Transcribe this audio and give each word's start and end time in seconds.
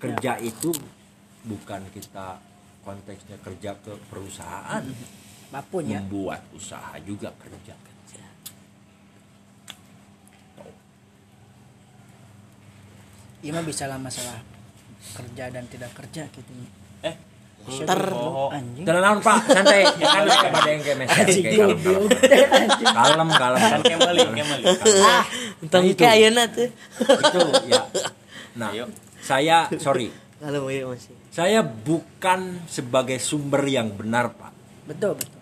kerja 0.00 0.32
itu 0.40 0.70
bukan 1.44 1.82
kita 1.92 2.40
konteksnya 2.80 3.36
kerja 3.44 3.76
ke 3.84 3.92
perusahaan. 4.08 4.84
Apa 5.50 5.66
pun 5.66 5.82
ya. 5.82 5.98
Membuat 6.00 6.46
usaha 6.54 6.94
juga 7.02 7.34
kerja. 7.42 7.74
Iya 13.40 13.56
mah 13.56 13.64
bisa 13.64 13.88
lah 13.88 13.96
masalah 13.96 14.36
kerja 15.16 15.48
dan 15.48 15.64
tidak 15.64 15.96
kerja 15.96 16.28
gitu. 16.28 16.52
Oh 17.66 18.48
Anjing. 18.50 18.84
Naon, 18.84 19.18
Pak, 19.20 19.36
santai. 19.46 19.84
Kan 19.86 20.24
ada 20.26 20.68
yang 20.68 20.80
kayak 20.80 20.98
Anjing 21.06 21.44
kayak 21.44 21.58
kalem, 21.58 21.78
kalem. 21.78 22.04
Kalem, 22.80 23.28
kalem. 23.30 23.60
kan 23.60 23.80
kembali 23.82 24.18
kembali 24.26 24.62
Ah, 25.00 25.24
Nah, 25.60 25.82
itu. 25.84 26.02
ayeuna 26.02 26.44
tuh. 26.48 26.68
Itu 26.98 27.40
ya. 27.68 27.82
Nah, 28.56 28.70
saya 29.20 29.68
sorry, 29.76 30.08
Kalau 30.40 30.64
mau 30.64 30.90
masih. 30.90 31.12
saya 31.28 31.60
bukan 31.60 32.64
sebagai 32.66 33.20
sumber 33.20 33.62
yang 33.64 33.92
benar, 33.92 34.32
Pak. 34.32 34.52
betul 34.88 35.14
betul. 35.14 35.38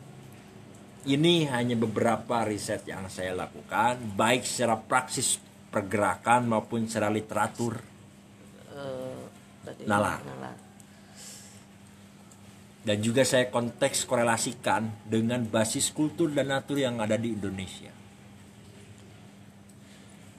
Ini 1.08 1.48
hanya 1.48 1.72
beberapa 1.72 2.44
riset 2.44 2.84
yang 2.84 3.08
saya 3.08 3.32
lakukan, 3.32 3.96
baik 4.12 4.44
secara 4.44 4.76
praksis 4.76 5.40
pergerakan 5.70 6.50
maupun 6.50 6.84
secara 6.84 7.08
literatur. 7.08 7.80
Tadi 9.64 9.84
Nalar. 9.84 10.20
nalar. 10.20 10.56
Dan 12.88 13.04
juga 13.04 13.20
saya 13.20 13.52
konteks 13.52 14.08
korelasikan 14.08 15.04
dengan 15.04 15.44
basis 15.44 15.92
kultur 15.92 16.32
dan 16.32 16.48
natur 16.48 16.80
yang 16.80 16.96
ada 17.04 17.20
di 17.20 17.36
Indonesia. 17.36 17.92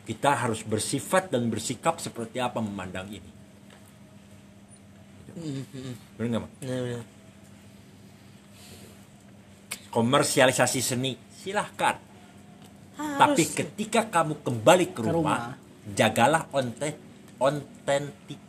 Kita 0.10 0.34
harus 0.34 0.66
bersifat 0.66 1.30
dan 1.30 1.46
bersikap 1.54 2.02
seperti 2.02 2.42
apa 2.42 2.58
memandang 2.58 3.06
ini. 3.06 3.32
Benar 6.18 6.26
nggak, 6.26 6.42
Mak? 6.42 6.52
Komersialisasi 9.94 10.82
seni, 10.82 11.14
silahkan. 11.30 12.02
Harus. 12.98 13.18
Tapi 13.30 13.44
ketika 13.46 14.10
kamu 14.10 14.42
kembali 14.42 14.86
ke 14.90 15.06
Ke 15.06 15.14
rumah, 15.14 15.54
rumah. 15.54 15.94
jagalah 15.94 16.50
onte, 16.50 16.98
ontentik, 17.38 18.42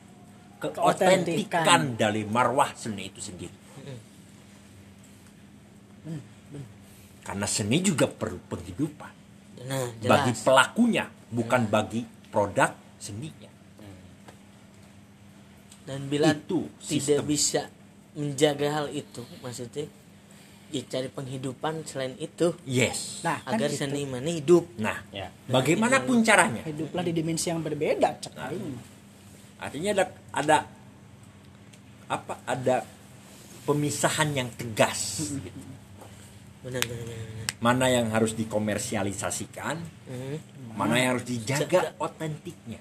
keotentikan 0.57 2.01
dari 2.01 2.25
marwah 2.25 2.73
seni 2.73 3.13
itu 3.13 3.21
sendiri. 3.21 3.60
Karena 7.21 7.47
seni 7.47 7.79
juga 7.81 8.09
perlu 8.09 8.41
penghidupan 8.49 9.13
Nah, 9.61 9.93
bagi 10.01 10.33
pelakunya, 10.41 11.05
bukan 11.29 11.69
bagi 11.69 12.01
produk 12.33 12.73
seninya. 12.97 13.51
Dan 15.85 16.07
bila 16.09 16.33
Itu 16.33 16.65
tidak 16.81 17.21
sistem. 17.21 17.25
bisa 17.27 17.63
menjaga 18.15 18.69
hal 18.73 18.87
itu, 18.89 19.21
maksudnya 19.45 19.85
ya 20.71 20.83
cari 20.87 21.11
penghidupan 21.11 21.83
selain 21.83 22.15
itu 22.17 22.55
Yes. 22.63 23.27
Nah, 23.27 23.43
kan 23.43 23.59
agar 23.59 23.69
gitu. 23.75 23.85
seniman 23.85 24.23
hidup. 24.23 24.65
Nah, 24.79 25.03
ya 25.11 25.29
bagaimanapun 25.51 26.23
caranya, 26.23 26.63
hiduplah 26.63 27.03
di 27.03 27.11
dimensi 27.11 27.51
yang 27.51 27.59
berbeda 27.61 28.23
cek 28.23 28.33
Nah. 28.39 28.51
artinya 29.61 29.91
ada 29.93 30.05
ada 30.31 30.57
apa? 32.07 32.35
Ada 32.47 32.87
pemisahan 33.67 34.31
yang 34.33 34.49
tegas. 34.55 35.35
gitu. 35.37 35.59
Benar, 36.61 36.83
benar, 36.85 37.05
benar. 37.09 37.47
Mana 37.61 37.87
yang 37.89 38.13
harus 38.13 38.37
dikomersialisasikan, 38.37 39.77
Hmm. 40.09 40.37
mana 40.77 40.95
yang 41.01 41.17
harus 41.17 41.25
dijaga 41.29 41.97
otentiknya. 41.97 42.81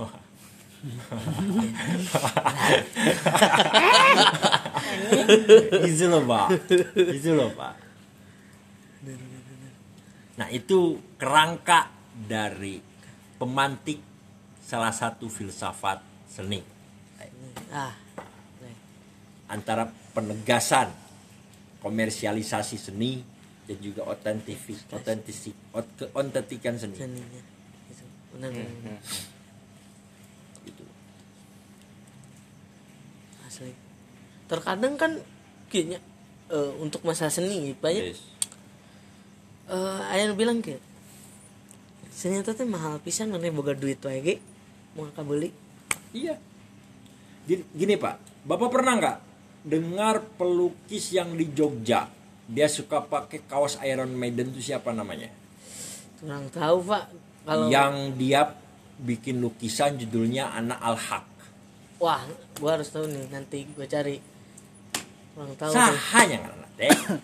gitu 5.86 6.04
loh 6.08 6.22
pak 6.24 6.46
gitu 7.12 7.30
loh 7.36 7.50
pak 7.52 7.74
nah 10.40 10.48
itu 10.48 10.96
kerangka 11.20 11.92
dari 12.16 12.80
pemantik 13.36 14.00
salah 14.64 14.92
satu 14.94 15.28
filsafat 15.28 16.00
seni 16.30 16.80
Ah, 17.70 17.94
antara 19.50 19.90
penegasan 20.14 20.88
komersialisasi 21.82 22.76
seni 22.78 23.18
dan 23.66 23.78
juga 23.78 24.06
otentifik 24.06 24.78
otentisik 24.90 25.54
ot- 25.74 25.90
keotentikan 25.98 26.74
seni 26.74 26.94
seninya. 26.94 27.40
Gitu. 27.86 28.04
Benar, 28.34 28.50
benar, 28.50 28.72
benar. 28.78 29.00
gitu. 30.62 30.84
Asli. 33.46 33.72
Terkadang 34.46 34.94
kan 34.94 35.12
kayaknya 35.70 35.98
eh, 36.50 36.72
untuk 36.78 37.02
masalah 37.02 37.30
seni 37.30 37.74
banyak 37.74 38.14
Yes. 38.14 38.22
eh 39.70 40.00
ayah 40.18 40.34
bilang 40.34 40.58
kayak 40.58 40.82
seni 42.10 42.42
itu 42.42 42.50
mahal 42.66 42.98
pisan 42.98 43.30
mana 43.30 43.46
boga 43.54 43.70
duit 43.72 44.02
wae 44.02 44.18
ge 44.20 44.34
mau 44.98 45.06
beli 45.22 45.54
Iya. 46.10 46.34
Gini, 47.46 47.62
gini 47.70 47.94
Pak, 47.94 48.46
Bapak 48.50 48.68
pernah 48.68 48.98
nggak 48.98 49.16
dengar 49.62 50.24
pelukis 50.36 51.12
yang 51.12 51.34
di 51.34 51.50
Jogja? 51.52 52.08
Dia 52.50 52.66
suka 52.66 53.04
pakai 53.04 53.46
kaos 53.46 53.78
Iron 53.82 54.10
Maiden 54.12 54.50
itu 54.50 54.72
siapa 54.72 54.90
namanya? 54.90 55.30
kurang 56.20 56.52
tahu 56.52 56.84
pak 56.84 57.08
kalau 57.48 57.72
Yang 57.72 57.94
dia 58.20 58.52
bikin 59.00 59.40
lukisan 59.40 59.96
judulnya 59.96 60.52
Anak 60.52 60.76
Al-Haq. 60.76 61.26
wah 61.96 62.20
gua 62.60 62.76
harus 62.76 62.92
tahu 62.92 63.08
nih 63.08 63.24
nanti 63.32 63.64
gua 63.72 63.88
cari 63.88 64.20
kurang 65.32 65.56
tahu. 65.56 65.72
Sahanya 65.72 66.36
nggak 66.44 66.70
teh. 66.76 66.92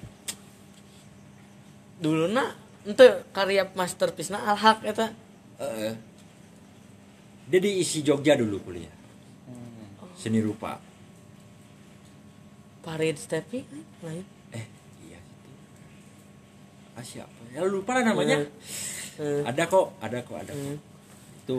dulu 2.04 2.28
nak 2.28 2.56
itu 2.84 3.04
karya 3.32 3.68
masterpiece 3.72 4.30
na 4.30 4.44
alhak 4.46 4.80
eta 4.84 5.12
Eh, 5.56 5.92
dia 7.48 7.60
diisi 7.60 8.04
Jogja 8.04 8.36
dulu 8.36 8.60
kuliah. 8.60 8.92
Seni 10.12 10.44
rupa. 10.44 10.76
Farid 12.86 13.18
Stepi 13.18 13.66
kan 13.66 13.82
lain 14.06 14.22
Eh, 14.54 14.62
iya 15.02 15.18
gitu. 15.18 15.50
Ah, 16.94 17.02
siapa? 17.02 17.34
Ya 17.50 17.66
lupa 17.66 17.98
lah 17.98 18.06
namanya. 18.06 18.46
Eh, 19.18 19.42
Ada 19.42 19.66
kok, 19.66 19.98
ada 19.98 20.22
kok, 20.22 20.36
ada 20.38 20.52
kok. 20.52 20.62
hmm. 20.62 20.78
Itu 21.42 21.58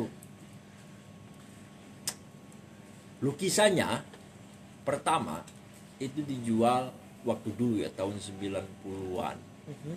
lukisannya 3.19 4.05
pertama 4.85 5.41
itu 5.97 6.21
dijual 6.21 6.93
waktu 7.25 7.49
dulu 7.51 7.81
ya 7.81 7.89
tahun 7.91 8.15
90-an. 8.15 9.37
Mhm. 9.67 9.95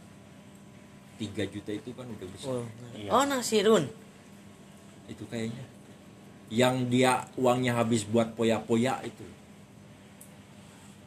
3 1.21 1.45
juta 1.47 1.71
itu 1.71 1.93
kan 1.93 2.09
udah 2.09 2.29
besar. 2.33 2.49
oh, 2.51 2.65
Iya. 2.97 3.09
oh 3.13 3.23
Nasirun 3.23 3.85
Itu 5.07 5.29
kayaknya. 5.29 5.63
Yang 6.51 6.75
dia 6.89 7.13
uangnya 7.37 7.77
habis 7.77 8.03
buat 8.03 8.33
poya-poya 8.35 9.05
itu. 9.05 9.23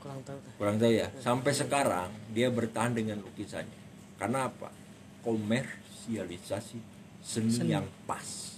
Kurang 0.04 0.20
tahu 0.28 0.36
tah. 0.44 0.54
Kurang 0.60 0.76
tahu 0.76 0.92
ya. 0.92 1.08
Sampai 1.24 1.56
sekarang 1.56 2.12
dia 2.36 2.52
bertahan 2.52 2.92
dengan 2.92 3.24
lukisannya. 3.24 3.80
Karena 4.20 4.52
apa? 4.52 4.68
Komersialisasi 5.24 6.78
seni, 7.24 7.72
yang 7.72 7.88
pas. 8.04 8.52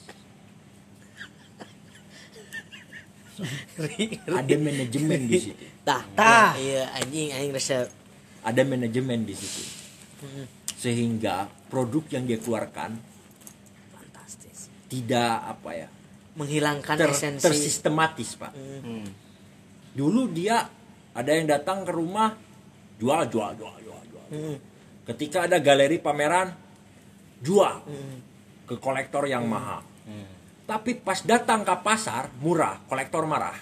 Ada 4.40 4.56
manajemen 4.58 5.28
di 5.28 5.38
situ. 5.38 5.64
tah 5.84 6.08
Tah. 6.16 6.56
iya 6.56 6.88
anjing 6.96 7.36
anjing 7.36 7.52
resep 7.52 7.92
Ada 8.42 8.64
manajemen 8.64 9.28
di 9.28 9.36
situ. 9.36 9.62
Mhm. 10.24 10.44
Sehingga 10.80 11.52
produk 11.68 12.08
yang 12.16 12.24
dia 12.26 12.40
keluarkan 12.40 12.96
fantastis 13.92 14.72
tidak 14.88 15.52
apa 15.52 15.70
ya 15.76 15.88
menghilangkan 16.36 16.96
ter- 16.96 17.12
esensi 17.12 17.44
tersistematis 17.44 18.36
pak. 18.40 18.52
Hmm. 18.56 19.08
Dulu 19.96 20.32
dia 20.32 20.68
ada 21.16 21.32
yang 21.32 21.48
datang 21.48 21.88
ke 21.88 21.92
rumah 21.96 22.36
jual 23.00 23.24
jual 23.32 23.52
jual 23.56 23.76
jual 23.80 24.02
jual. 24.12 24.26
Hmm. 24.30 24.58
Ketika 25.08 25.48
ada 25.48 25.58
galeri 25.64 25.98
pameran 25.98 26.52
jual 27.40 27.76
Hmm. 27.88 28.18
ke 28.68 28.76
kolektor 28.78 29.24
yang 29.26 29.48
mahal. 29.48 29.82
Hmm. 30.04 30.28
Tapi 30.66 30.98
pas 30.98 31.22
datang 31.22 31.62
ke 31.62 31.76
pasar 31.80 32.28
murah, 32.42 32.82
kolektor 32.86 33.24
marah. 33.24 33.56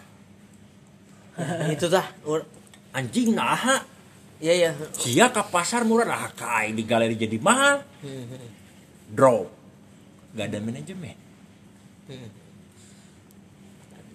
itu 1.74 1.88
Ur- 2.26 2.48
Anjing 2.94 3.34
nah, 3.34 3.82
iya 4.38 4.54
iya 4.54 4.70
sia 4.94 5.34
ke 5.34 5.42
pasar 5.50 5.82
murah 5.82 6.06
nah 6.06 6.30
kai 6.30 6.74
di 6.74 6.86
galeri 6.86 7.18
jadi 7.18 7.38
mahal. 7.42 7.82
Hmm. 8.06 8.50
Draw. 9.14 9.42
Gak 10.38 10.46
ada 10.50 10.60
manajemen. 10.62 11.18
Hmm. 12.10 12.30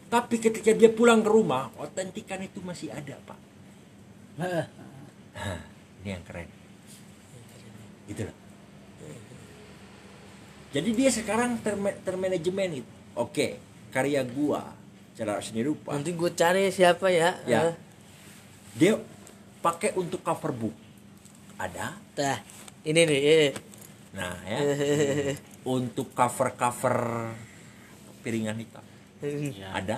Tapi 0.09 0.41
ketika 0.41 0.73
dia 0.73 0.89
pulang 0.89 1.21
ke 1.21 1.29
rumah, 1.29 1.69
otentikan 1.77 2.41
itu 2.41 2.65
masih 2.65 2.89
ada, 2.89 3.21
Pak. 3.29 3.39
Hah, 5.37 5.61
ini 6.01 6.09
yang 6.09 6.25
keren. 6.25 6.49
Gitu 8.09 8.25
loh. 8.25 8.37
jadi 10.69 10.91
dia 10.93 11.09
sekarang 11.09 11.61
terma- 11.61 11.97
termanajemen 12.05 12.85
itu 12.85 12.93
oke 13.17 13.57
karya 13.89 14.21
gua 14.21 14.69
cara 15.13 15.41
seni 15.41 15.65
rupa 15.65 15.97
nanti 15.97 16.13
gue 16.13 16.31
cari 16.33 16.69
siapa 16.69 17.09
ya 17.09 17.41
Ya. 17.49 17.73
Dia 18.77 19.01
pakai 19.59 19.97
untuk 19.97 20.21
cover 20.21 20.53
book 20.53 20.77
ada 21.57 21.97
tah 22.13 22.45
ini 22.85 23.01
nih 23.01 23.21
eh. 23.25 23.51
nah 24.13 24.37
ya 24.45 24.59
untuk 25.77 26.13
cover 26.13 26.53
cover 26.55 26.97
piringan 28.21 28.61
hitam 28.61 28.85
ada. 29.75 29.97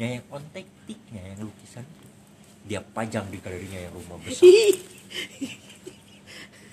Yang 0.00 0.24
kontektiknya 0.30 1.22
yang 1.34 1.46
lukisan. 1.46 1.84
Dia 2.64 2.80
pajang 2.84 3.28
di 3.32 3.40
galerinya 3.40 3.88
yang 3.88 3.92
rumah 3.96 4.20
besar. 4.20 4.44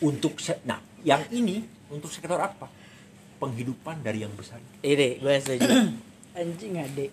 Untuk 0.08 0.38
se- 0.38 0.62
nah 0.68 0.78
yang 1.02 1.26
ini 1.34 1.66
untuk 1.90 2.14
sektor 2.14 2.38
apa? 2.38 2.70
Penghidupan 3.42 4.06
dari 4.06 4.22
yang 4.22 4.30
besar. 4.38 4.62
Ini 4.86 5.18
gue 5.18 5.36
setuju. 5.42 5.66
Anjing 6.38 6.78
adek 6.78 7.10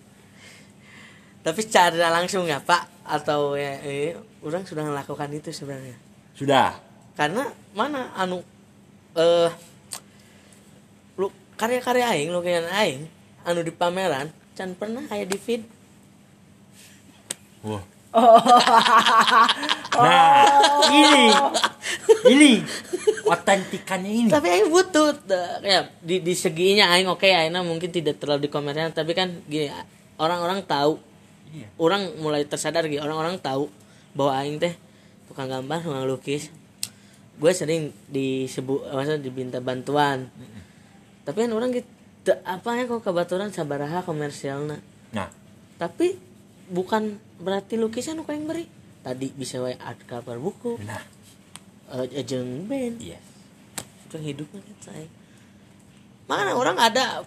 tapi 1.45 1.61
secara 1.61 2.09
langsung 2.09 2.49
ya 2.49 2.57
pak? 2.57 2.89
Atau 3.05 3.53
ya 3.53 3.77
eh, 3.85 4.17
orang 4.41 4.65
sudah 4.65 4.81
melakukan 4.81 5.29
itu 5.29 5.53
sebenarnya? 5.53 5.93
Sudah. 6.33 6.73
Karena 7.13 7.45
mana 7.77 8.09
anu 8.17 8.41
eh 9.13 9.53
lu 11.21 11.29
karya-karya 11.53 12.17
aing 12.17 12.33
lukisan 12.33 12.65
aing 12.65 13.05
anu 13.45 13.61
di 13.61 13.69
pameran 13.69 14.33
can 14.57 14.73
pernah 14.73 15.05
aya 15.13 15.23
di 15.23 15.37
feed? 15.37 15.61
Wah. 17.61 17.83
Nah 19.95 20.47
ini 20.91 21.31
ini 22.31 22.51
otentikannya 23.27 24.11
ini. 24.11 24.29
Tapi 24.31 24.47
aing 24.49 24.67
butuh 24.71 25.15
ya 25.63 25.87
di 26.03 26.19
di 26.19 26.33
seginya 26.35 26.91
aing 26.95 27.07
oke 27.07 27.23
aing 27.23 27.55
mungkin 27.63 27.91
tidak 27.91 28.19
terlalu 28.19 28.47
dikomersial 28.49 28.91
tapi 28.91 29.15
kan 29.15 29.31
gini 29.47 29.71
orang-orang 30.19 30.65
tahu. 30.65 30.99
Iya. 31.55 31.71
orang 31.79 32.19
mulai 32.19 32.43
tersadar 32.43 32.83
gitu 32.91 32.99
orang-orang 32.99 33.39
tahu 33.39 33.71
bahwa 34.11 34.35
aing 34.43 34.59
teh 34.59 34.75
tukang 35.31 35.47
gambar 35.47 35.79
tukang 35.79 36.03
lukis. 36.03 36.51
Gue 37.35 37.51
sering 37.51 37.95
disebut 38.11 38.91
masa 38.91 39.15
diminta 39.19 39.63
bantuan. 39.63 40.27
Tapi 41.23 41.47
kan 41.47 41.51
orang 41.55 41.71
gitu 41.71 41.87
apa 42.33 42.69
ya 42.79 42.83
kok 42.89 43.05
kebetulan 43.05 43.53
sabaraha 43.53 44.01
komersialna. 44.01 44.81
Nah. 45.13 45.29
Tapi 45.77 46.17
bukan 46.71 47.21
berarti 47.37 47.77
lukisan 47.77 48.23
aku 48.23 48.33
yang 48.33 48.49
beri. 48.49 48.65
Tadi 49.05 49.29
bisa 49.35 49.61
wae 49.61 49.77
art 49.77 50.01
cover 50.09 50.41
buku. 50.41 50.81
Nah. 50.81 51.03
Eh, 51.93 52.25
jeung 52.25 52.65
band. 52.65 52.97
Iya. 52.97 53.21
Itu 54.09 54.17
hidupnya 54.17 54.65
kan 54.65 54.77
saya 54.81 55.07
mana 56.25 56.57
orang 56.57 56.77
ada 56.81 57.21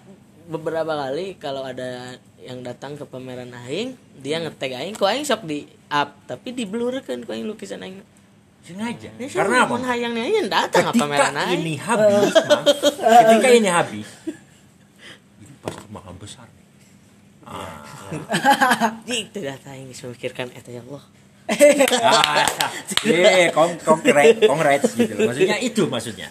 beberapa 0.48 0.90
kali 0.90 1.38
kalau 1.38 1.62
ada 1.62 2.18
yang 2.42 2.64
datang 2.66 2.98
ke 2.98 3.04
pameran 3.06 3.52
aing 3.68 3.94
dia 4.18 4.42
ngetag 4.42 4.74
aing 4.74 4.96
kok 4.96 5.06
aing 5.06 5.22
sok 5.22 5.46
di 5.46 5.68
up 5.92 6.18
tapi 6.26 6.50
di 6.50 6.66
blurkan 6.66 7.22
kok 7.22 7.34
aing 7.34 7.46
lukisan 7.46 7.82
aing. 7.84 8.02
Sengaja? 8.58 9.14
Ya, 9.16 9.26
karena 9.30 9.64
apa? 9.64 9.80
hayangnya 9.80 10.22
aing 10.26 10.50
datang 10.50 10.90
ke 10.90 10.92
pameran 10.98 11.36
aing. 11.36 11.62
ini 11.62 11.74
habis 11.78 12.34
ketika 12.98 13.48
ini 13.54 13.68
habis 13.70 14.08
ini 15.44 15.52
pasti 15.62 15.86
mahal 15.94 16.14
besar 16.18 16.48
nih 16.50 16.66
ah, 17.48 17.72
Jik 19.08 19.32
tidak 19.32 19.64
aing 19.64 19.88
bisa 19.88 20.08
mikirkan 20.08 20.52
eta 20.52 20.70
ya 20.70 20.84
Allah. 20.84 21.04
Ah 22.04 22.44
eh 23.08 23.48
kong 23.56 23.80
konkret 23.80 24.44
congrats 24.44 24.92
gitu 24.92 25.16
maksudnya. 25.16 25.56
Itu 25.58 25.88
maksudnya. 25.88 26.28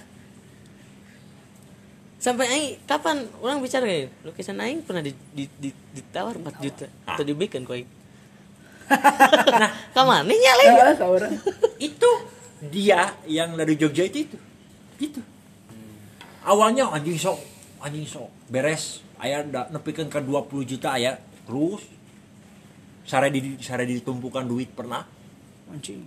Sampai 2.21 2.49
aing 2.49 2.67
kapan 2.85 3.25
orang 3.41 3.61
bicara 3.61 3.85
kayak 3.85 4.13
lukisan 4.21 4.61
aing 4.61 4.85
pernah 4.85 5.01
di, 5.01 5.13
di, 5.33 5.45
di, 5.57 5.69
ditawar 5.93 6.37
4 6.37 6.63
juta 6.65 6.85
atau 7.05 7.23
dibikin 7.25 7.65
kok 7.65 7.77
aing 7.77 7.89
nah 9.61 9.71
ke 9.91 10.01
mana 10.01 10.31
nyalain 10.31 10.71
Ah, 10.79 10.95
kau 10.95 11.19
orang 11.19 11.35
itu 11.75 12.11
dia 12.71 13.13
yang 13.27 13.53
dari 13.53 13.77
Jogja 13.77 14.07
itu 14.07 14.25
itu. 14.25 14.37
Itu. 14.97 15.21
Awalnya 16.47 16.89
anjing 16.89 17.19
sok 17.19 17.37
anjing 17.83 18.07
sok 18.07 18.31
beres 18.49 19.03
ayah 19.23 19.45
ndak 19.45 19.73
nepikeun 19.73 20.09
ke 20.09 20.19
20 20.21 20.69
juta 20.69 20.93
ayah. 20.97 21.17
Terus 21.47 21.81
sare 23.07 23.31
di 23.31 23.55
sare 23.63 23.87
ditumpukan 23.87 24.43
duit 24.45 24.71
pernah. 24.73 25.05
Anjing. 25.71 26.03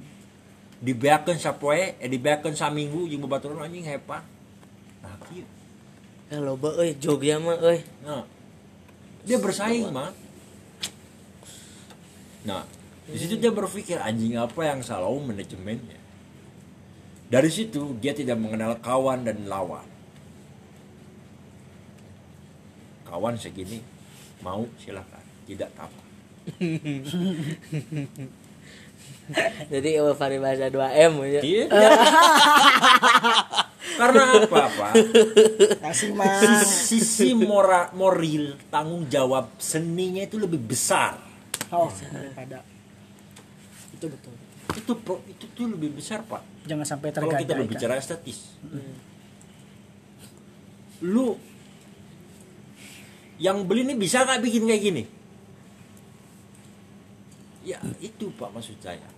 Dibeakeun 0.80 1.36
sapoe 1.36 1.96
eh 2.00 2.08
dibeakeun 2.08 2.56
saminggu 2.56 3.08
jeung 3.08 3.20
babaturan 3.24 3.68
anjing 3.68 3.84
hepa 3.84 4.24
nah 5.00 5.16
kieu. 5.28 5.44
Ya 6.32 6.38
loba 6.40 6.76
euy 6.80 6.96
Jogja 6.96 7.40
mah 7.40 7.56
euy. 7.60 7.84
Nah. 8.04 8.24
Dia 9.20 9.36
bersaing 9.36 9.92
mah 9.92 10.12
nah 12.40 12.64
di 13.04 13.20
situ 13.20 13.36
dia 13.36 13.52
berpikir 13.52 14.00
anjing 14.00 14.40
apa 14.40 14.64
yang 14.64 14.80
salah 14.80 15.12
oh, 15.12 15.20
manajemennya? 15.20 15.98
Dari 17.28 17.50
situ 17.52 18.00
dia 18.00 18.16
tidak 18.16 18.40
mengenal 18.40 18.80
kawan 18.80 19.28
dan 19.28 19.44
lawan 19.44 19.84
kawan 23.10 23.34
segini 23.34 23.82
mau 24.40 24.62
silahkan 24.78 25.20
tidak 25.44 25.68
apa 25.74 26.00
jadi 29.70 30.02
oh, 30.02 30.14
bahasa 30.16 30.66
2M 30.70 31.12
aja 31.22 31.40
Iya. 31.42 31.64
karena 34.00 34.48
apa 34.48 34.64
pak 34.72 34.92
kasih 35.84 36.16
mah 36.16 36.40
sisi 36.64 37.36
mora, 37.36 37.92
moral 37.92 38.56
tanggung 38.72 39.04
jawab 39.12 39.52
seninya 39.60 40.24
itu 40.24 40.40
lebih 40.40 40.56
besar. 40.56 41.20
Oh 41.68 41.92
daripada. 42.08 42.64
Itu 43.92 44.08
betul. 44.08 44.32
Itu 44.72 44.92
pro- 45.04 45.24
itu 45.28 45.44
tuh 45.52 45.68
lebih 45.68 46.00
besar 46.00 46.24
pak. 46.24 46.40
Jangan 46.64 46.86
sampai 46.86 47.12
kalau 47.12 47.36
kita 47.36 47.52
berbicara 47.56 48.00
estetis. 48.00 48.56
Lu 51.04 51.36
yang 53.40 53.64
beli 53.64 53.88
ini 53.88 53.96
bisa 53.96 54.22
nggak 54.28 54.44
bikin 54.44 54.68
kayak 54.68 54.82
gini? 54.84 55.02
Ya 57.64 57.80
itu 58.04 58.28
pak 58.36 58.52
maksud 58.52 58.76
saya. 58.84 59.08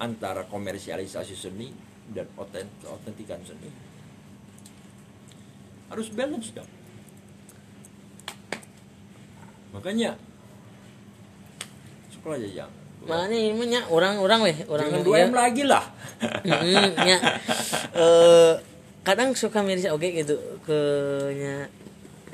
Antara 0.00 0.46
komersialisasi 0.46 1.34
seni 1.34 1.74
dan 2.14 2.30
otent 2.38 2.70
otentikan 2.86 3.42
seni. 3.42 3.68
Harus 5.90 6.06
balance 6.14 6.54
dong. 6.54 6.70
Makanya 9.74 10.14
sekolah 12.14 12.38
aja 12.38 12.50
jangan 12.64 12.80
makanya 13.00 13.38
ini 13.40 13.56
mah 13.56 13.68
nya 13.68 13.80
orang-orang 13.88 14.40
weh 14.44 14.56
orang 14.68 14.92
jangan 14.92 15.04
dua 15.08 15.16
m 15.24 15.32
lagi 15.32 15.64
lah. 15.64 15.84
Mm, 16.44 16.88
nya 17.00 17.16
eh, 18.04 18.52
kadang 19.00 19.32
suka 19.32 19.64
miris 19.64 19.88
oke 19.88 20.04
gitu 20.04 20.36
ke 20.68 20.78
nya 21.32 21.72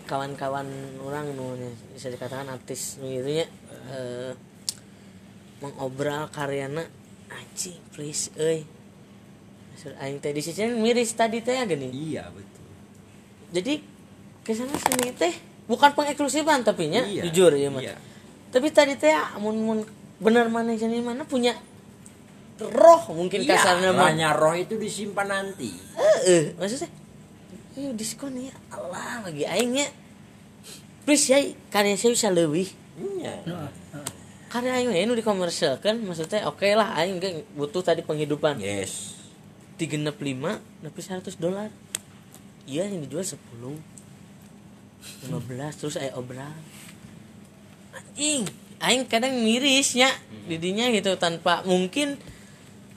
kawan-kawan 0.06 0.66
orang 1.02 1.34
nu 1.34 1.58
bisa 1.92 2.08
dikatakan 2.08 2.46
artis 2.48 3.02
nu 3.02 3.10
gitu 3.10 3.42
nya 3.42 3.46
eh, 3.90 4.32
mengobral 5.58 6.30
karyana 6.30 6.86
anjing 7.28 7.76
please 7.90 8.30
euy. 8.38 8.62
Aing 10.00 10.18
teh 10.18 10.32
di 10.34 10.42
sisi 10.42 10.66
miris 10.66 11.14
tadi 11.14 11.44
teh 11.44 11.54
gini 11.68 11.92
iya 11.92 12.26
betul. 12.32 12.64
Jadi 13.54 13.74
ke 14.42 14.50
sana 14.56 14.74
seni 14.78 15.12
teh 15.14 15.34
bukan 15.70 15.90
pengeksklusifan 15.94 16.62
tapi 16.62 16.90
nya 16.90 17.02
Iya, 17.06 17.22
jujur 17.28 17.52
ya 17.58 17.68
mah 17.70 17.82
iya. 17.82 17.98
tapi 18.54 18.70
tadi 18.70 18.94
teh 18.94 19.10
mun 19.42 19.54
mun 19.58 19.78
bener 20.22 20.46
mana 20.50 20.74
seni 20.78 21.02
mana 21.02 21.26
punya 21.26 21.54
roh 22.62 23.02
mungkin 23.12 23.42
Iya, 23.44 23.52
kasarnya 23.58 23.90
hanya 23.94 24.32
roh 24.32 24.56
itu 24.56 24.78
disimpan 24.80 25.28
nanti. 25.28 25.74
Eh 26.24 26.54
maksudnya 26.56 26.88
Ayo 27.76 27.92
diskon 27.92 28.32
ya. 28.40 28.56
Allah 28.72 29.20
lagi 29.28 29.44
aingnya 29.44 29.84
please 31.04 31.28
ya 31.28 31.38
karya 31.68 31.94
saya 32.00 32.16
bisa 32.16 32.32
lebih. 32.32 32.72
Iya. 32.96 33.44
Karya 34.48 34.80
aing 34.80 34.96
ini 34.96 35.12
dikomersialkan 35.20 36.00
maksudnya 36.00 36.48
oke 36.48 36.64
lah 36.72 36.96
aing 36.96 37.20
butuh 37.52 37.84
tadi 37.84 38.00
penghidupan. 38.00 38.56
Yes. 38.64 39.12
Tiga 39.76 40.00
enam 40.00 40.16
lima 40.16 40.56
tapi 40.80 41.04
seratus 41.04 41.36
dolar. 41.36 41.68
Iya 42.64 42.88
yang 42.88 43.04
dijual 43.04 43.28
sepuluh 43.28 43.76
lima 45.28 45.38
belas 45.44 45.76
terus 45.76 46.00
ayo 46.00 46.16
obral. 46.16 46.56
Anjing 47.92 48.48
aing 48.80 49.04
kadang 49.04 49.36
mirisnya 49.44 50.08
didinya 50.48 50.88
gitu 50.88 51.12
tanpa 51.20 51.60
mungkin. 51.68 52.16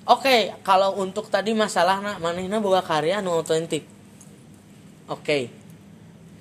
Oke 0.07 0.55
kalau 0.63 0.95
untuk 1.03 1.27
tadi 1.27 1.51
masalah 1.51 1.99
nak 1.99 2.23
manehna 2.23 2.63
bawa 2.63 2.79
karya 2.79 3.19
nu 3.19 3.35
otentik 3.43 3.98
oke. 5.09 5.39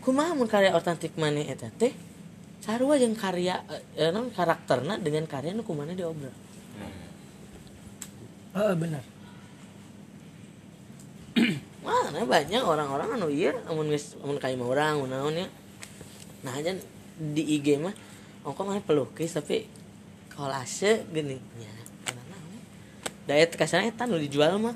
Kumaha 0.05 0.33
mun 0.37 0.49
karya 0.49 0.77
otentik 0.77 1.17
maneh 1.19 1.49
eta 1.49 1.69
teh? 1.73 1.93
Sarua 2.63 3.01
jeung 3.01 3.17
karya 3.17 3.65
eh, 3.97 4.13
non 4.13 4.31
karakterna 4.31 5.01
dengan 5.01 5.25
karya 5.25 5.57
nu 5.57 5.65
kumaha 5.65 5.93
diobral? 5.97 6.33
Oh, 8.59 8.73
benar. 8.75 9.05
Mana 11.85 12.25
banyak 12.27 12.63
orang-orang 12.65 13.21
anu 13.21 13.29
iya 13.31 13.55
amun 13.71 13.89
geus 13.93 14.19
amun 14.19 14.41
kayak 14.43 14.59
mau 14.59 14.73
orang 14.73 15.07
naon 15.07 15.39
ya. 15.39 15.49
Nah 16.43 16.53
aja 16.59 16.75
di 17.19 17.43
IG 17.59 17.79
mah 17.79 17.95
kok 18.43 18.65
mana 18.65 18.81
pelukis 18.81 19.37
tapi 19.37 19.69
kolase 20.33 21.07
gini. 21.13 21.39
Nya 21.57 21.71
karena 22.03 22.23
naon? 22.33 22.61
Daya 23.29 23.45
kasarnya 23.49 23.95
eta 23.95 24.05
nu 24.11 24.19
dijual 24.19 24.59
mah 24.59 24.75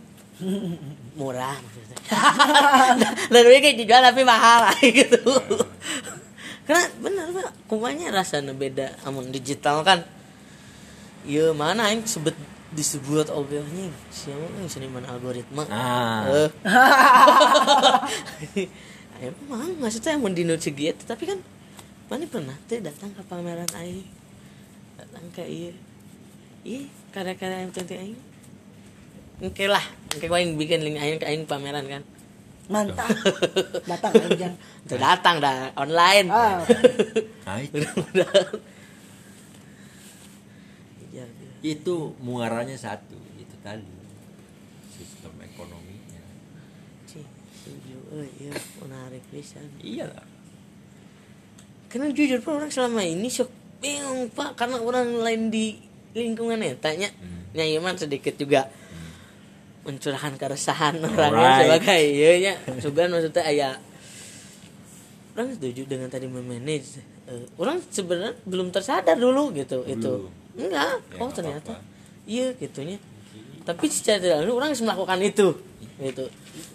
murah 1.15 1.57
maksudnya. 1.61 1.97
Dan 3.33 3.43
kayak 3.49 3.77
dijual 3.79 4.03
tapi 4.03 4.23
mahal 4.25 4.73
gitu. 4.99 5.21
Karena 6.67 6.85
bener 7.03 7.27
pak. 7.33 7.51
Kumanya 7.69 8.13
rasanya 8.13 8.53
beda 8.55 8.97
amun 9.07 9.33
digital 9.33 9.83
kan? 9.87 10.05
Iya 11.23 11.55
mana 11.55 11.91
yang 11.95 12.03
sebut 12.03 12.35
disebut 12.73 13.29
ogelnya 13.29 13.93
siapa 14.09 14.49
yang 14.59 14.71
seniman 14.71 15.05
algoritma? 15.05 15.69
Ah. 15.69 16.25
Eh. 16.33 16.51
emang 19.29 19.79
maksudnya 19.79 20.19
mau 20.19 20.33
di 20.33 20.43
segitu 20.59 21.07
tapi 21.07 21.31
kan 21.31 21.39
mana 22.11 22.27
pernah 22.27 22.57
teh 22.67 22.83
datang 22.83 23.13
ke 23.15 23.23
pameran 23.29 23.69
aing? 23.77 24.09
Datang 24.99 25.27
ke 25.31 25.45
iya. 25.47 25.73
Iya 26.67 26.89
karya-karya 27.13 27.69
yang 27.69 27.73
penting 27.75 27.99
aing 28.01 28.32
Oke 29.43 29.67
lah, 29.67 29.83
oke 30.15 30.27
aing 30.31 30.55
bikin 30.55 30.87
link 30.87 31.03
aing 31.03 31.19
ke 31.19 31.27
aing 31.27 31.45
pameran 31.51 31.87
kan. 31.91 32.03
mantap 32.71 33.11
datang 33.91 34.15
aja 34.15 34.49
Tuh 34.87 34.95
datang 34.97 35.43
dah 35.43 35.75
online. 35.75 36.31
ah 36.31 36.63
Nah, 37.45 37.59
itu, 41.63 41.97
muaranya 42.23 42.75
satu, 42.75 43.19
itu 43.39 43.55
tadi 43.63 43.87
sistem 44.95 45.31
ekonominya. 45.43 46.23
Cih, 47.07 47.27
setuju. 47.55 47.97
Oh 48.11 48.27
iya, 48.43 48.55
menarik 48.83 49.23
pisan. 49.31 49.67
Iya 49.79 50.11
lah. 50.11 50.27
Karena 51.87 52.11
jujur 52.11 52.43
pak 52.43 52.53
orang 52.57 52.71
selama 52.73 53.07
ini 53.07 53.31
sok 53.31 53.51
bingung 53.79 54.31
pak 54.35 54.59
karena 54.59 54.79
orang 54.83 55.23
lain 55.23 55.51
di 55.51 55.79
lingkungan 56.15 56.63
tanya 56.79 57.11
Hmm. 57.19 57.53
ya 57.53 57.67
Iman 57.69 57.99
sedikit 57.99 58.35
juga 58.39 58.71
mencurahkan 59.83 60.39
keresahan 60.39 60.95
orangnya 61.03 61.51
sebagai 61.67 62.03
iya 62.03 62.31
ya 62.39 62.55
sugan 62.79 63.11
maksudnya 63.11 63.43
ayah 63.51 63.75
orang 65.35 65.55
setuju 65.59 65.83
dengan 65.91 66.07
tadi 66.07 66.31
memanage 66.31 67.03
Eh, 67.23 67.47
orang 67.55 67.79
sebenarnya 67.87 68.35
belum 68.43 68.75
tersadar 68.75 69.15
dulu 69.15 69.55
gitu 69.55 69.87
itu. 69.87 70.27
Enggak. 70.59 70.99
Ya, 71.01 71.17
oh 71.23 71.31
ternyata. 71.31 71.79
iya 72.27 72.51
gitunya. 72.59 72.99
Tapi 73.63 73.87
secara 73.87 74.19
tidak 74.19 74.37
langsung 74.43 74.57
orang 74.59 74.69
harus 74.75 74.83
melakukan 74.83 75.19
itu 75.23 75.49
gitu. 76.03 76.25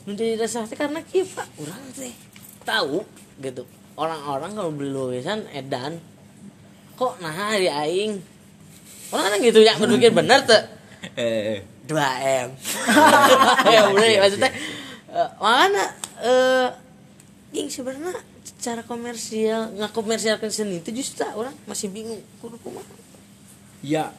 Menjadi 0.08 0.34
resah 0.40 0.64
teh 0.64 0.80
karena 0.80 1.04
kia 1.04 1.28
pak 1.28 1.48
orang 1.60 1.84
teh 1.92 2.16
tahu 2.64 3.04
gitu. 3.44 3.68
Orang-orang 4.00 4.56
kalau 4.56 4.72
beli 4.72 4.90
lukisan 4.90 5.44
edan. 5.52 6.00
Kok 6.96 7.20
nah 7.20 7.54
di 7.60 7.68
aing. 7.68 8.16
Orang 9.12 9.28
kan 9.36 9.40
gitu 9.44 9.60
ya 9.64 9.76
berpikir 9.76 10.12
bener 10.12 10.44
tuh 10.44 10.64
Eh, 11.88 12.44
2 12.44 12.44
m. 12.44 12.50
Ya 13.74 13.82
udah 13.88 14.08
ya 14.08 14.20
maksudnya 14.20 14.52
eh, 15.08 15.30
makanya 15.40 15.86
eh 16.20 16.68
yang 17.56 17.72
sebenarnya 17.72 18.20
secara 18.44 18.84
komersial 18.84 19.72
nggak 19.80 19.92
komersialkan 19.96 20.52
seni 20.52 20.84
itu 20.84 20.92
justru 20.92 21.24
orang 21.24 21.56
masih 21.64 21.88
bingung 21.88 22.20
kudu 22.44 22.60
kumaha 22.60 22.92
ya 23.80 24.12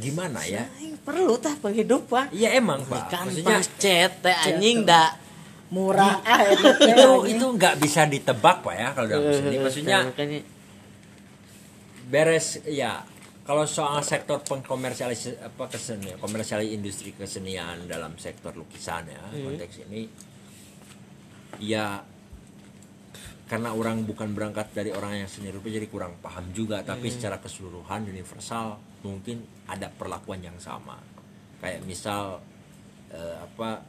gimana 0.00 0.40
ya? 0.48 0.64
Perlu 1.04 1.36
tah 1.36 1.52
penghidupan. 1.60 2.32
Iya 2.32 2.56
emang 2.56 2.88
pak. 2.88 3.12
kan 3.12 3.28
Maksudnya 3.28 3.60
cet 3.76 4.24
teh 4.24 4.32
anjing 4.32 4.88
dah 4.88 5.12
murah. 5.68 6.24
Ah 6.24 6.40
itu 6.48 6.66
itu 7.36 7.46
nggak 7.46 7.76
bisa 7.76 8.08
ditebak 8.08 8.64
pak 8.64 8.74
ya 8.74 8.88
kalau 8.96 9.06
dalam 9.10 9.28
seni. 9.34 9.56
Maksudnya 9.60 9.98
beres 12.10 12.58
ya 12.66 13.06
kalau 13.50 13.66
soal 13.66 13.98
sektor 14.06 14.38
pengkomersialis 14.46 15.42
apa 15.42 15.66
kesenian 15.66 16.22
komersialis 16.22 16.70
industri 16.70 17.10
kesenian 17.10 17.90
dalam 17.90 18.14
sektor 18.14 18.54
lukisan 18.54 19.10
ya 19.10 19.18
konteks 19.26 19.90
ini 19.90 20.06
ya 21.58 21.98
karena 23.50 23.74
orang 23.74 24.06
bukan 24.06 24.30
berangkat 24.30 24.70
dari 24.70 24.94
orang 24.94 25.26
yang 25.26 25.26
seni 25.26 25.50
rupa 25.50 25.66
jadi 25.66 25.90
kurang 25.90 26.22
paham 26.22 26.54
juga. 26.54 26.86
Tapi 26.86 27.10
secara 27.10 27.42
keseluruhan 27.42 28.06
universal 28.06 28.78
mungkin 29.02 29.42
ada 29.66 29.90
perlakuan 29.90 30.38
yang 30.38 30.54
sama. 30.62 30.94
Kayak 31.58 31.82
misal 31.82 32.38
eh, 33.10 33.36
apa 33.42 33.82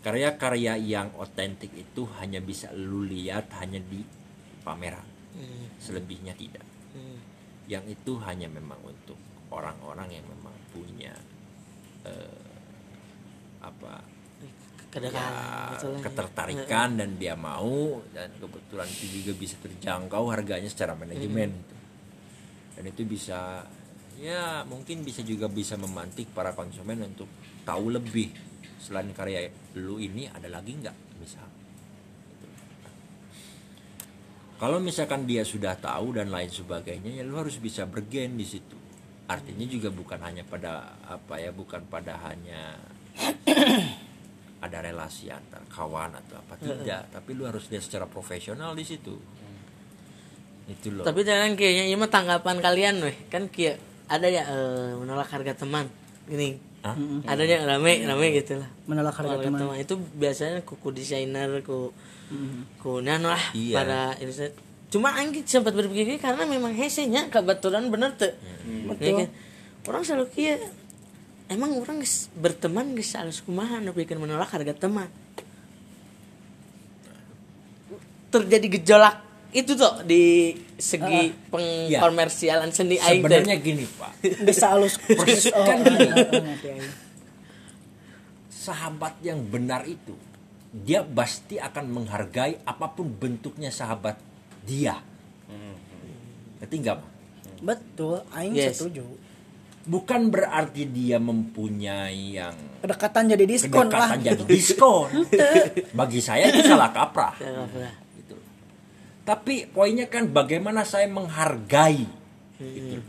karya-karya 0.00 0.80
yang 0.80 1.12
otentik 1.20 1.76
itu 1.76 2.08
hanya 2.16 2.40
bisa 2.40 2.72
lu 2.72 3.04
lihat 3.04 3.52
hanya 3.60 3.84
di 3.84 4.00
pameran. 4.64 5.04
Hmm, 5.36 5.68
selebihnya 5.76 6.32
tidak. 6.32 6.64
Hmm. 6.96 7.35
Yang 7.66 7.84
itu 7.86 8.18
hanya 8.22 8.46
memang 8.46 8.78
untuk 8.82 9.18
orang-orang 9.50 10.18
yang 10.20 10.26
memang 10.26 10.54
punya 10.70 11.14
eh, 12.06 12.46
apa 13.62 14.02
kedekatan 14.90 15.82
ya, 15.82 15.98
ya. 15.98 16.00
ketertarikan 16.00 16.88
dan 16.96 17.10
dia 17.18 17.34
mau 17.34 18.00
dan 18.14 18.30
kebetulan 18.38 18.88
itu 18.88 19.06
juga 19.20 19.32
bisa 19.36 19.56
terjangkau 19.60 20.24
harganya 20.30 20.70
secara 20.70 20.94
manajemen 20.94 21.50
gitu. 21.52 21.74
dan 22.78 22.84
itu 22.86 23.02
bisa 23.04 23.66
ya 24.16 24.64
mungkin 24.64 25.04
bisa 25.04 25.20
juga 25.20 25.50
bisa 25.50 25.76
memantik 25.76 26.32
para 26.32 26.56
konsumen 26.56 27.02
untuk 27.04 27.28
tahu 27.66 27.92
lebih 27.92 28.32
selain 28.80 29.10
karya 29.12 29.50
lu 29.76 30.00
ini 30.00 30.30
ada 30.30 30.48
lagi 30.48 30.72
nggak 30.78 30.96
misal 31.20 31.44
Gitu. 32.36 32.46
Kalau 34.56 34.80
misalkan 34.80 35.28
dia 35.28 35.44
sudah 35.44 35.76
tahu 35.76 36.16
dan 36.16 36.32
lain 36.32 36.48
sebagainya 36.48 37.20
ya 37.20 37.22
lu 37.24 37.36
harus 37.36 37.60
bisa 37.60 37.84
bergen 37.84 38.40
di 38.40 38.46
situ. 38.48 38.76
Artinya 39.26 39.66
juga 39.66 39.90
bukan 39.90 40.22
hanya 40.22 40.46
pada 40.46 40.96
apa 41.04 41.36
ya 41.42 41.50
bukan 41.50 41.82
pada 41.90 42.14
hanya 42.30 42.78
ada 44.64 44.78
relasi 44.80 45.28
antar 45.28 45.60
kawan 45.68 46.14
atau 46.16 46.40
apa 46.40 46.54
tidak. 46.58 47.12
Tapi 47.12 47.30
lu 47.36 47.44
harus 47.44 47.68
lihat 47.68 47.84
secara 47.84 48.06
profesional 48.08 48.72
di 48.72 48.84
situ. 48.86 49.14
Itu 50.66 50.88
loh. 50.94 51.04
Tapi 51.06 51.20
jangan 51.22 51.54
kayaknya 51.54 51.84
ini 51.90 51.96
mah 51.98 52.10
tanggapan 52.10 52.56
kalian 52.58 52.94
weh. 53.02 53.16
Kan 53.30 53.52
kia 53.52 53.78
ada 54.06 54.26
ya 54.30 54.46
eh, 54.46 54.92
menolak 54.96 55.30
harga 55.30 55.52
teman. 55.52 55.90
Gini 56.26 56.65
Hah? 56.86 56.96
ada 57.26 57.42
yang 57.42 57.66
rame 57.66 58.06
rame 58.06 58.26
gitu 58.32 58.62
lah. 58.62 58.70
Menolak 58.86 59.18
harga 59.18 59.42
Menolak 59.42 59.58
teman. 59.58 59.82
itu 59.82 59.94
biasanya 60.14 60.62
kuku 60.62 60.88
desainer 60.94 61.50
ku 61.60 61.90
ku 62.78 63.02
nano 63.02 63.34
lah 63.34 63.44
Iya. 63.50 63.74
para 63.74 64.00
ini 64.18 64.30
cuma 64.86 65.10
angin 65.12 65.42
sempat 65.42 65.74
berpikir 65.74 66.22
karena 66.22 66.46
memang 66.46 66.70
hesenya 66.70 67.26
kebetulan 67.26 67.90
bener 67.90 68.14
tuh. 68.14 68.30
Betul. 68.86 69.02
Ya 69.02 69.12
kan? 69.18 69.28
orang 69.86 70.02
selalu 70.02 70.26
kia 70.30 70.54
emang 71.46 71.74
orang 71.78 71.98
geus 71.98 72.30
berteman 72.34 72.94
geus 72.94 73.14
harus 73.14 73.42
kumaha 73.42 73.78
nu 73.78 73.90
bikin 73.90 74.18
menolak 74.18 74.50
harga 74.50 74.74
teman? 74.78 75.10
Terjadi 78.30 78.66
gejolak 78.78 79.25
itu 79.56 79.72
tuh 79.72 80.04
di 80.04 80.52
segi 80.76 81.32
Iya. 81.32 81.48
pengkomersialan 81.48 82.68
seni 82.68 83.00
aing 83.00 83.24
sebenarnya 83.24 83.56
gini 83.56 83.88
pak. 83.88 84.12
Bisa 84.44 84.76
halus 84.76 85.00
persis 85.00 85.48
oh, 85.50 85.64
Kan 85.64 85.80
gini. 85.80 86.06
ah, 86.06 86.20
ah, 86.20 86.92
sahabat 88.48 89.16
yang 89.20 89.40
benar 89.42 89.84
itu 89.84 90.12
dia 90.68 91.00
pasti 91.00 91.56
akan 91.56 91.88
menghargai 91.88 92.60
apa 92.62 92.86
pun 92.90 93.08
bentuknya 93.08 93.70
sahabat 93.70 94.20
dia. 94.62 95.00
Ngerti 96.58 96.76
nggak 96.78 96.96
Pak? 96.96 97.10
betul 97.56 98.20
aing 98.30 98.52
Yes. 98.52 98.76
setuju. 98.76 99.04
Bukan 99.86 100.28
berarti 100.28 100.84
dia 100.84 101.16
mempunyai 101.16 102.36
yang 102.36 102.52
kedekatan 102.82 103.30
jadi 103.30 103.44
diskon 103.46 103.86
lah. 103.86 104.12
Kedekatan 104.12 104.18
jadi 104.20 104.44
diskon. 104.44 105.08
Bagi 105.98 106.20
saya 106.20 106.50
itu 106.50 106.60
salah 106.60 106.90
kaprah 106.90 107.32
Ya, 107.38 107.54
nggak 107.54 107.68
pernah. 107.70 107.94
gitu. 108.18 108.36
Tapi 109.26 109.66
poinnya 109.66 110.06
kan 110.06 110.30
bagaimana 110.30 110.86
saya 110.86 111.10
menghargai 111.10 112.06
gitu. 112.62 113.02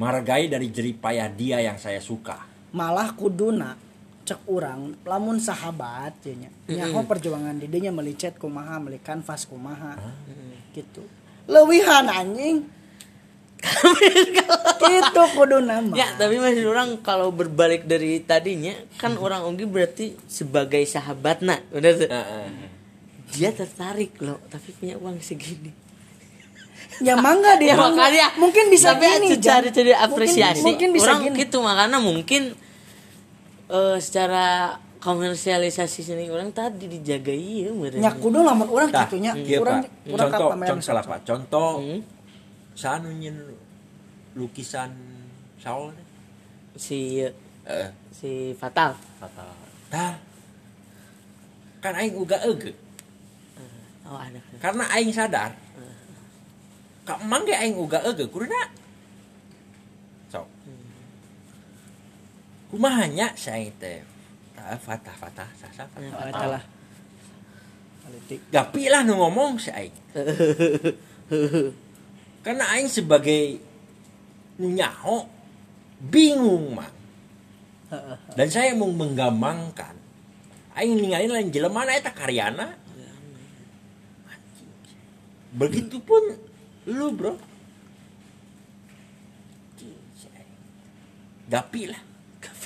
Menghargai 0.00 0.48
dari 0.48 0.72
jeripayah 0.72 1.28
dia 1.28 1.60
yang 1.60 1.76
saya 1.76 2.00
suka. 2.00 2.48
malah 2.70 3.12
kuduna 3.18 3.74
cek 4.24 4.46
urang 4.46 4.94
lamun 5.02 5.42
sahabat 5.42 6.22
nya. 6.38 6.48
Nyaho 6.70 7.02
perjuangan 7.02 7.58
di 7.58 7.66
dinya 7.66 7.90
melicet 7.90 8.38
kumaha 8.38 8.78
meli 8.78 9.02
kanvas 9.02 9.44
kumaha. 9.44 9.98
Gitu. 10.70 11.02
Lewihan 11.50 12.06
anjing. 12.06 12.62
Gitu 14.80 15.22
kuduna 15.36 15.84
mah 15.84 15.92
Ya, 15.92 16.08
tapi 16.16 16.40
masih 16.40 16.64
orang 16.64 16.96
kalau 17.04 17.28
berbalik 17.28 17.84
dari 17.84 18.24
tadinya 18.24 18.72
kan 18.96 19.20
orang 19.20 19.44
Onggi 19.44 19.68
berarti 19.68 20.16
sebagai 20.24 20.80
sahabat 20.88 21.44
nak, 21.44 21.60
benar 21.68 21.92
tuh? 22.00 22.08
Dia 23.30 23.50
tertarik 23.50 24.18
loh, 24.18 24.38
tapi 24.48 24.74
punya 24.74 24.98
uang 24.98 25.18
segini. 25.20 25.70
ya 27.00 27.16
mangga 27.16 27.56
dia 27.56 27.72
Ya, 27.72 27.76
makanya 27.78 28.26
mungkin 28.36 28.68
bisa 28.68 28.92
tapi 28.92 29.08
gini 29.08 29.32
atu 29.32 29.36
Jan. 29.40 29.52
cari-cari 29.64 29.92
apresiasi. 29.94 30.60
mungkin, 30.60 30.68
mungkin 30.68 30.88
bisa 30.92 31.08
orang 31.08 31.20
gini 31.24 31.36
gitu 31.38 31.58
makanya 31.62 31.98
mungkin 32.02 32.42
eh, 33.70 33.96
secara 34.02 34.76
komersialisasi 35.00 36.00
seni 36.04 36.28
orang 36.28 36.52
tadi 36.52 36.84
dijaga 36.84 37.32
iya 37.32 37.72
meureun. 37.72 38.04
nya 38.04 38.12
kudu 38.12 38.44
lamun 38.44 38.68
urang 38.68 38.92
Tah, 38.92 39.08
kitunya 39.08 39.32
urang 39.56 39.80
Pak. 39.80 40.12
urang 40.12 40.28
ka 40.28 40.36
contoh 40.36 40.50
contoh 40.60 40.92
lah 40.92 41.04
pak 41.04 41.20
contoh 41.24 41.72
Hmm. 41.80 42.00
sanu 42.76 43.08
lukisan 44.36 44.92
Saul 45.56 45.96
si 46.76 47.24
eh 47.64 47.88
si 48.12 48.52
fatal 48.56 48.92
fatal 49.16 49.48
tah 49.88 50.20
kan 51.80 51.92
aing 51.96 52.12
uga 52.14 52.44
euge 52.44 52.76
oh 54.10 54.18
ada 54.18 54.40
karena 54.58 54.84
aing 54.98 55.14
sadar 55.14 55.54
ka 57.06 57.14
emang 57.22 57.46
ge 57.46 57.54
aing 57.54 57.78
uga 57.78 58.02
euge 58.04 58.26
kurina 58.28 58.60
sok 60.28 60.46
kumahanya 62.70 63.34
saya 63.34 63.66
teh? 63.82 63.98
Tah 64.54 64.78
fatah 64.78 65.10
fatah 65.18 65.50
sasa 65.58 65.90
Ya, 65.98 66.14
fatah 66.14 66.48
lah. 66.54 66.62
Politik 68.06 68.46
gapi 68.46 68.86
lah 68.86 69.02
nu 69.02 69.18
ngomong 69.18 69.58
si 69.58 69.74
aing. 69.74 69.90
Karena 72.46 72.78
aing 72.78 72.86
sebagai 72.86 73.58
nyaho 74.60 75.24
bingung 76.00 76.76
mah 76.76 76.90
dan 78.38 78.48
saya 78.48 78.72
mau 78.76 78.88
menggamangkan 78.88 79.96
aing 80.78 80.96
ninggalin 80.96 81.32
lain 81.32 81.48
jelema 81.52 81.84
na 81.84 81.96
eta 81.96 82.12
karyana 82.12 82.76
begitupun 85.52 86.22
lu 86.86 87.10
bro 87.10 87.34
gapi 91.46 91.82
lah 91.90 92.00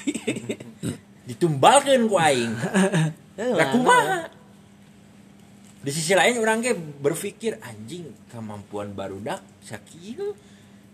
ditumbalkan 1.29 2.05
ku 2.05 2.17
aing 2.17 2.53
Lah 3.35 3.67
kumaha? 3.73 4.29
Di 5.81 5.91
sisi 5.91 6.13
lain 6.13 6.39
orang 6.39 6.63
ke 6.63 6.71
berpikir 6.77 7.59
anjing 7.59 8.09
kemampuan 8.29 8.93
barudak 8.93 9.43
sakieu. 9.61 10.33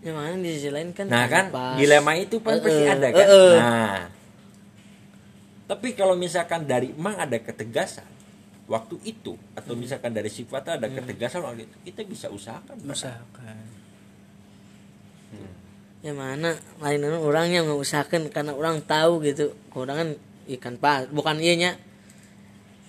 yang 0.01 0.17
mana 0.17 0.33
di 0.35 0.49
sisi 0.51 0.67
lain 0.67 0.89
kan 0.89 1.05
Nah 1.05 1.29
kan 1.29 1.47
pas. 1.47 1.77
dilema 1.77 2.17
itu 2.17 2.41
kan 2.41 2.57
pasti 2.57 2.81
Eh, 2.81 2.89
ada 2.89 3.05
eh, 3.05 3.13
kan. 3.13 3.21
eh. 3.21 3.55
Nah. 3.55 4.03
Tapi 5.69 5.87
kalau 5.93 6.15
misalkan 6.15 6.65
dari 6.65 6.89
emang 6.89 7.13
ada 7.15 7.37
ketegasan 7.37 8.07
waktu 8.71 8.95
itu 9.03 9.35
atau 9.51 9.75
misalkan 9.75 10.15
dari 10.15 10.31
sifat 10.31 10.79
ada 10.79 10.87
ketegasan 10.87 11.43
waktu 11.43 11.67
itu 11.67 11.75
kita 11.91 12.07
bisa 12.07 12.27
usahakan. 12.31 12.79
Pak. 12.79 12.95
usahakan. 12.95 13.57
Yang 16.01 16.17
mana 16.17 16.51
lain 16.79 17.03
orang 17.19 17.47
yang 17.51 17.65
mengusahakan 17.67 18.31
karena 18.31 18.55
orang 18.55 18.79
tahu 18.81 19.21
gitu. 19.27 19.51
Orang 19.75 19.95
kan 19.99 20.09
ikan 20.47 20.75
pas 20.79 21.05
bukan 21.11 21.37
ianya 21.43 21.75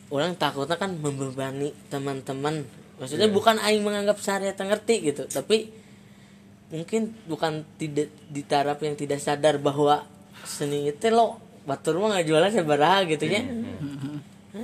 orang 0.08 0.38
takutnya 0.38 0.78
kan 0.78 0.94
membebani 0.96 1.74
teman-teman. 1.90 2.62
Maksudnya 3.02 3.26
Iya. 3.28 3.34
bukan 3.34 3.56
aing 3.58 3.82
menganggap 3.82 4.22
syariat 4.22 4.54
ngerti 4.54 5.12
gitu. 5.12 5.26
Tapi 5.26 5.68
mungkin 6.72 7.12
bukan 7.28 7.66
tidak 7.76 8.08
di 8.32 8.46
taraf 8.46 8.80
yang 8.80 8.96
tidak 8.96 9.20
sadar 9.20 9.60
bahwa 9.60 10.08
seni 10.46 10.88
itu 10.88 11.12
lo 11.12 11.36
batur 11.68 12.00
mah 12.00 12.16
nggak 12.16 12.26
jualan 12.26 12.50
sebaraha 12.50 13.04
gitu 13.06 13.28
ya 13.28 13.44
Nah, 13.44 13.71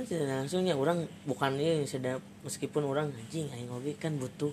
tidak 0.09 0.41
langsungnya 0.41 0.73
orang 0.73 1.05
bukan 1.29 1.53
ini 1.61 1.85
sudah 1.85 2.17
meskipun 2.41 2.81
orang 2.81 3.13
anjing 3.13 3.45
aing 3.53 3.69
hobi 3.69 3.93
kan 3.93 4.17
butuh 4.17 4.49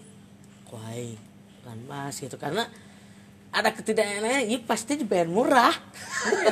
kuai 0.68 1.16
kan 1.64 1.80
pas 1.88 2.12
gitu. 2.12 2.36
Karena 2.36 2.68
ada 3.56 3.72
ketidakenakan 3.72 4.52
ya 4.52 4.58
pasti 4.68 5.00
dibayar 5.00 5.25
murah. 5.25 5.72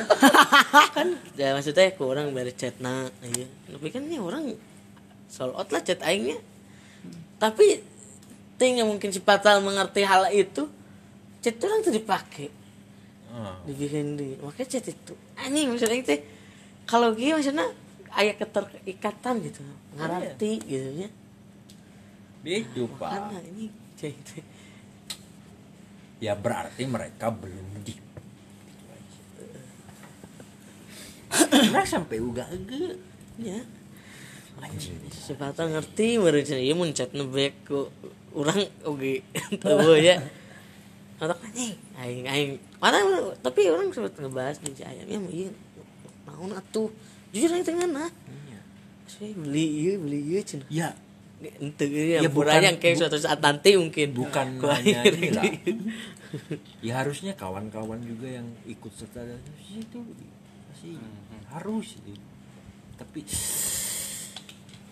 Kan 0.96 1.20
ya 1.37 1.52
maksudnya 1.52 1.92
ku 1.92 2.08
orang 2.08 2.32
bayar 2.32 2.56
chat 2.56 2.80
nah 2.80 3.04
iya. 3.28 3.44
Tapi 3.68 3.92
kan 3.92 4.08
ini 4.08 4.16
orang 4.16 4.56
sold 5.28 5.52
out 5.52 5.68
lah 5.68 5.84
chat 5.84 6.00
aingnya. 6.00 6.40
Tapi 7.37 7.84
ting 8.56 8.80
yang 8.80 8.88
mungkin 8.88 9.12
si 9.12 9.21
Patal 9.21 9.60
mengerti 9.60 10.00
hal 10.00 10.32
itu 10.32 10.64
chat 11.45 11.60
orang 11.60 11.84
tuh 11.84 11.93
dipakai. 11.93 12.49
Ah. 13.34 13.58
dibikin 13.67 14.17
di 14.17 14.40
makanya 14.40 14.78
chat 14.78 14.88
itu. 14.88 15.12
Anjing 15.36 15.76
maksudnya 15.76 16.00
teh 16.00 16.25
kalau 16.88 17.12
gitu 17.12 17.36
maksudnya 17.36 17.69
ayah 18.18 18.34
keterikatan 18.38 19.34
gitu 19.42 19.60
ngerti 19.98 20.52
gitu 20.64 20.90
ya. 21.04 21.08
Itu 22.44 22.86
Pak. 23.00 23.10
karena 23.10 23.38
ini 23.40 23.72
itu 23.98 24.40
Ya 26.20 26.32
berarti 26.36 26.84
mereka 26.88 27.28
belum 27.28 27.84
di 27.84 27.96
Nah 31.74 31.84
sampai 31.84 32.22
uga 32.22 32.46
ege 32.52 32.96
ya 33.42 33.58
anjing. 34.62 34.94
sepatah 35.10 35.66
ngerti 35.66 36.16
meureun 36.22 36.46
cenah 36.46 36.62
ieu 36.62 36.78
mun 36.78 36.94
chat 36.94 37.10
nebek 37.10 37.58
ku 37.66 37.90
urang 38.32 38.62
oge 38.86 39.26
tahu 39.62 39.98
ya. 39.98 40.22
Otak 41.18 41.42
anjing 41.42 41.74
aing 41.98 42.24
aing 42.30 42.50
mana 42.78 43.02
tapi 43.42 43.66
orang 43.66 43.90
sempat 43.90 44.14
ngebahas 44.14 44.62
di 44.62 44.70
ayam 44.86 45.06
ya 45.10 45.18
ieu 45.32 45.50
naon 46.24 46.54
atuh 46.54 46.88
jujur 47.34 47.50
aing 47.50 47.66
teh 47.66 47.75
ngana 47.75 48.06
saya 49.04 49.34
beli 49.34 49.64
ieu 49.82 49.94
beli 49.99 50.18
ieu 50.25 50.40
cenah 50.40 50.66
Ya. 50.70 50.94
Ente 51.60 51.84
ya, 51.84 52.25
Ya, 52.25 52.30
bukan 52.30 52.56
yang 52.56 52.78
kayak 52.78 52.97
bu- 52.97 53.00
suatu 53.04 53.18
saat 53.20 53.36
nanti 53.38 53.76
mungkin. 53.76 54.16
bukan 54.16 54.56
Ku 54.56 54.64
hanya 54.64 55.04
ya 56.80 56.94
harusnya 56.97 57.36
kawan-kawan 57.36 58.00
juga 58.00 58.32
yang 58.32 58.49
ikut 58.64 58.88
serta 58.90 59.20
itu 59.68 60.00
pasti 60.73 60.97
harus 61.52 61.86
itu. 61.94 62.12
Tapi 62.97 63.20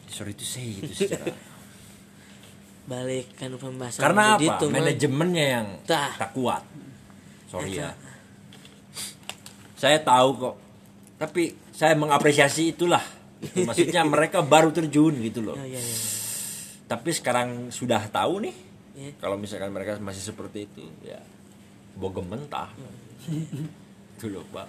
sorry 0.07 0.35
to 0.35 0.44
say 0.44 0.76
itu 0.76 0.92
secara. 0.98 1.33
Balik 2.85 3.33
kan 3.33 3.48
pembahasan 3.55 4.02
karena 4.02 4.37
apa? 4.37 4.61
Mang. 4.61 4.70
manajemennya 4.76 5.46
yang 5.57 5.66
Tah. 5.88 6.12
tak 6.20 6.37
kuat. 6.37 6.61
Sorry 7.48 7.78
ya. 7.78 7.96
saya 9.74 9.98
tahu 9.98 10.28
kok 10.37 10.55
tapi 11.22 11.54
saya 11.70 11.94
mengapresiasi 11.94 12.74
itulah. 12.74 13.02
Itu 13.38 13.62
maksudnya 13.70 14.02
mereka 14.02 14.42
baru 14.42 14.74
terjun 14.74 15.14
gitu 15.22 15.38
loh. 15.46 15.54
Ya 15.54 15.78
ya 15.78 15.78
ya. 15.78 15.96
Tapi 16.90 17.11
sekarang 17.14 17.70
sudah 17.70 18.11
tahu 18.11 18.42
nih. 18.42 18.56
Ya. 18.92 19.08
kalau 19.24 19.40
misalkan 19.40 19.72
mereka 19.72 19.96
masih 20.04 20.20
seperti 20.20 20.68
itu 20.68 20.85
ya 21.00 21.16
bogem 21.96 22.28
mentah. 22.28 22.68
Itu 24.20 24.28
loh 24.28 24.44
pak. 24.52 24.68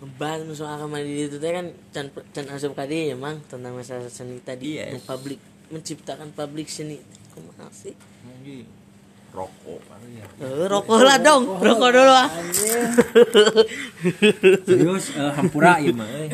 Ngebahas 0.00 0.48
soal 0.56 0.80
kamar 0.80 1.04
di 1.04 1.28
itu 1.28 1.36
kan 1.36 1.68
can 1.92 2.08
can 2.32 2.46
asup 2.48 2.72
kadi 2.72 3.12
ya 3.12 3.16
mang 3.20 3.44
tentang 3.52 3.76
masalah 3.76 4.08
seni 4.08 4.40
tadi 4.40 4.80
Yes. 4.80 5.04
publik 5.04 5.36
menciptakan 5.68 6.32
publik 6.32 6.72
seni. 6.72 7.04
Kumaha 7.36 7.68
sih 7.68 7.92
rokok. 9.34 9.82
Eh, 10.38 10.64
rokok 10.70 11.00
lah 11.02 11.18
dong. 11.18 11.58
Rokok 11.58 11.90
dulu 11.90 12.14
ah. 12.14 12.30
Serius 14.66 15.10
eh, 15.18 15.32
hampura 15.34 15.82
ya 15.82 15.90
mah 15.90 16.06
eh. 16.06 16.30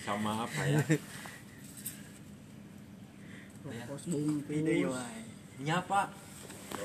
sama 0.00 0.48
apa 0.48 0.60
ya? 0.64 0.80
Nyapa 5.58 6.00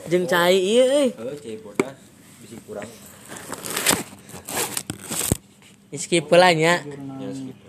jeung 0.09 0.25
cai 0.27 0.57
ieu 0.59 0.83
euy 0.83 1.09
eh 1.13 1.37
cai 1.39 1.55
bodas 1.63 1.95
bisa 2.43 2.57
kurang. 2.67 2.89
Skip 5.93 6.27
lah 6.33 6.51
nya 6.51 6.83
ya 6.83 7.29
skip 7.31 7.62